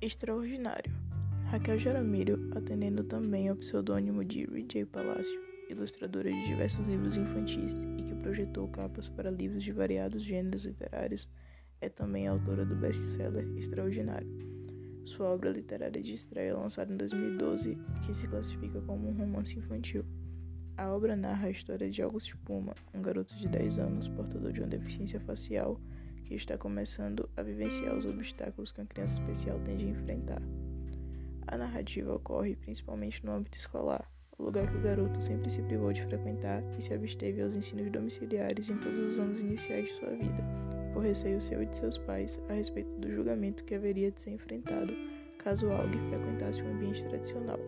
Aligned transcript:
Extraordinário. 0.00 0.92
Raquel 1.46 1.76
Jaramilho, 1.76 2.52
atendendo 2.54 3.02
também 3.02 3.48
ao 3.48 3.56
pseudônimo 3.56 4.24
de 4.24 4.46
J. 4.68 4.84
Palácio, 4.84 5.40
ilustradora 5.68 6.30
de 6.30 6.46
diversos 6.46 6.86
livros 6.86 7.16
infantis 7.16 7.72
e 7.98 8.04
que 8.04 8.14
projetou 8.22 8.68
capas 8.68 9.08
para 9.08 9.28
livros 9.28 9.64
de 9.64 9.72
variados 9.72 10.22
gêneros 10.22 10.64
literários, 10.64 11.28
é 11.80 11.88
também 11.88 12.28
autora 12.28 12.64
do 12.64 12.76
best-seller 12.76 13.44
Extraordinário. 13.56 14.28
Sua 15.04 15.26
obra 15.30 15.50
literária 15.50 16.00
de 16.00 16.14
estreia, 16.14 16.56
lançada 16.56 16.92
em 16.92 16.96
2012, 16.96 17.76
que 18.06 18.14
se 18.14 18.28
classifica 18.28 18.80
como 18.82 19.08
um 19.08 19.16
romance 19.16 19.58
infantil. 19.58 20.04
A 20.76 20.94
obra 20.94 21.16
narra 21.16 21.48
a 21.48 21.50
história 21.50 21.90
de 21.90 22.02
Augusto 22.02 22.38
Puma, 22.44 22.72
um 22.94 23.02
garoto 23.02 23.36
de 23.36 23.48
10 23.48 23.80
anos 23.80 24.06
portador 24.06 24.52
de 24.52 24.60
uma 24.60 24.68
deficiência 24.68 25.18
facial 25.18 25.80
que 26.28 26.34
está 26.34 26.58
começando 26.58 27.28
a 27.36 27.42
vivenciar 27.42 27.96
os 27.96 28.04
obstáculos 28.04 28.70
que 28.70 28.80
uma 28.80 28.86
criança 28.86 29.18
especial 29.18 29.58
tende 29.64 29.86
a 29.86 29.88
enfrentar. 29.88 30.42
A 31.46 31.56
narrativa 31.56 32.14
ocorre 32.14 32.54
principalmente 32.54 33.24
no 33.24 33.32
âmbito 33.32 33.56
escolar, 33.56 34.06
o 34.38 34.42
lugar 34.42 34.70
que 34.70 34.76
o 34.76 34.82
garoto 34.82 35.20
sempre 35.22 35.50
se 35.50 35.62
privou 35.62 35.90
de 35.90 36.04
frequentar 36.04 36.62
e 36.78 36.82
se 36.82 36.92
absteve 36.92 37.40
aos 37.42 37.56
ensinos 37.56 37.90
domiciliares 37.90 38.68
em 38.68 38.76
todos 38.76 38.98
os 38.98 39.18
anos 39.18 39.40
iniciais 39.40 39.86
de 39.86 39.94
sua 39.94 40.10
vida, 40.10 40.44
por 40.92 41.02
receio 41.02 41.40
seu 41.40 41.62
e 41.62 41.66
de 41.66 41.78
seus 41.78 41.96
pais 41.96 42.38
a 42.50 42.52
respeito 42.52 42.90
do 43.00 43.10
julgamento 43.10 43.64
que 43.64 43.74
haveria 43.74 44.10
de 44.10 44.20
ser 44.20 44.32
enfrentado 44.32 44.92
caso 45.38 45.70
alguém 45.70 46.00
frequentasse 46.10 46.62
um 46.62 46.74
ambiente 46.74 47.04
tradicional. 47.06 47.58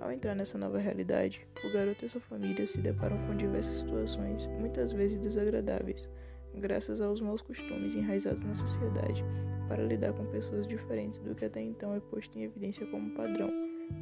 Ao 0.00 0.10
entrar 0.10 0.34
nessa 0.34 0.56
nova 0.56 0.78
realidade, 0.78 1.46
o 1.62 1.72
garoto 1.72 2.06
e 2.06 2.08
sua 2.08 2.20
família 2.22 2.66
se 2.66 2.80
deparam 2.80 3.18
com 3.26 3.36
diversas 3.36 3.76
situações, 3.76 4.46
muitas 4.58 4.92
vezes 4.92 5.18
desagradáveis, 5.18 6.08
graças 6.54 7.00
aos 7.00 7.20
maus 7.20 7.42
costumes 7.42 7.94
enraizados 7.94 8.42
na 8.42 8.54
sociedade, 8.54 9.24
para 9.68 9.82
lidar 9.82 10.12
com 10.12 10.26
pessoas 10.26 10.66
diferentes 10.66 11.18
do 11.20 11.34
que 11.34 11.44
até 11.44 11.60
então 11.60 11.94
é 11.94 12.00
posto 12.00 12.38
em 12.38 12.44
evidência 12.44 12.86
como 12.86 13.14
padrão. 13.14 13.50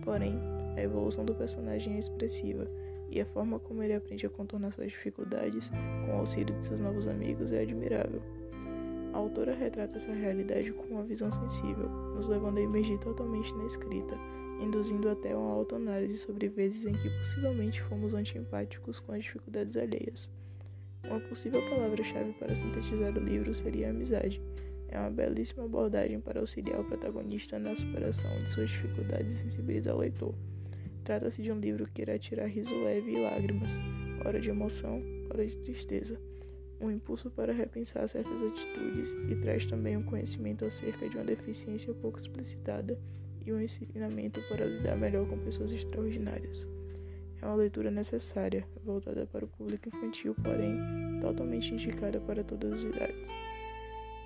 Porém, 0.04 0.38
a 0.76 0.82
evolução 0.82 1.24
do 1.24 1.34
personagem 1.34 1.96
é 1.96 1.98
expressiva, 1.98 2.66
e 3.10 3.20
a 3.20 3.26
forma 3.26 3.58
como 3.58 3.82
ele 3.82 3.94
aprende 3.94 4.26
a 4.26 4.30
contornar 4.30 4.72
suas 4.72 4.90
dificuldades 4.90 5.70
com 6.06 6.12
o 6.12 6.18
auxílio 6.18 6.54
de 6.58 6.66
seus 6.66 6.80
novos 6.80 7.08
amigos 7.08 7.52
é 7.52 7.62
admirável. 7.62 8.22
A 9.12 9.18
autora 9.18 9.54
retrata 9.54 9.96
essa 9.96 10.12
realidade 10.12 10.72
com 10.72 10.94
uma 10.94 11.02
visão 11.02 11.32
sensível, 11.32 11.88
nos 12.14 12.28
levando 12.28 12.58
a 12.58 12.62
emergir 12.62 12.98
totalmente 12.98 13.52
na 13.56 13.66
escrita, 13.66 14.16
induzindo 14.60 15.08
até 15.08 15.34
uma 15.34 15.52
autoanálise 15.52 16.18
sobre 16.18 16.48
vezes 16.48 16.86
em 16.86 16.92
que 16.92 17.10
possivelmente 17.18 17.82
fomos 17.82 18.14
antiempáticos 18.14 19.00
com 19.00 19.12
as 19.12 19.24
dificuldades 19.24 19.76
alheias. 19.76 20.30
Uma 21.04 21.20
possível 21.20 21.60
palavra-chave 21.68 22.32
para 22.34 22.54
sintetizar 22.54 23.16
o 23.16 23.20
livro 23.20 23.54
seria 23.54 23.90
amizade. 23.90 24.40
É 24.88 24.98
uma 24.98 25.10
belíssima 25.10 25.64
abordagem 25.64 26.20
para 26.20 26.40
auxiliar 26.40 26.80
o 26.80 26.84
protagonista 26.84 27.58
na 27.58 27.74
superação 27.74 28.30
de 28.42 28.50
suas 28.50 28.70
dificuldades 28.70 29.36
e 29.36 29.42
sensibilizar 29.42 29.94
o 29.94 29.98
leitor. 29.98 30.34
Trata-se 31.04 31.42
de 31.42 31.50
um 31.50 31.58
livro 31.58 31.88
que 31.92 32.02
irá 32.02 32.18
tirar 32.18 32.46
riso 32.46 32.74
leve 32.84 33.12
e 33.12 33.20
lágrimas, 33.20 33.70
hora 34.24 34.40
de 34.40 34.50
emoção, 34.50 35.02
hora 35.30 35.46
de 35.46 35.56
tristeza, 35.58 36.20
um 36.80 36.90
impulso 36.90 37.30
para 37.30 37.52
repensar 37.52 38.08
certas 38.08 38.42
atitudes 38.42 39.14
e 39.28 39.36
traz 39.36 39.66
também 39.66 39.96
um 39.96 40.02
conhecimento 40.02 40.64
acerca 40.64 41.08
de 41.08 41.16
uma 41.16 41.24
deficiência 41.24 41.92
pouco 41.94 42.18
explicitada 42.18 42.98
e 43.44 43.52
um 43.52 43.60
ensinamento 43.60 44.40
para 44.48 44.64
lidar 44.64 44.96
melhor 44.96 45.26
com 45.28 45.38
pessoas 45.38 45.72
extraordinárias. 45.72 46.66
É 47.42 47.46
uma 47.46 47.54
leitura 47.56 47.90
necessária, 47.90 48.66
voltada 48.84 49.26
para 49.26 49.44
o 49.44 49.48
público 49.48 49.88
infantil, 49.88 50.34
porém 50.42 50.78
totalmente 51.20 51.72
indicada 51.72 52.20
para 52.20 52.44
todas 52.44 52.72
as 52.74 52.82
idades. 52.82 53.28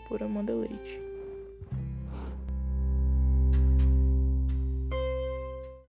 Por 0.09 0.23
Amanda 0.23 0.55
Leite. 0.55 1.14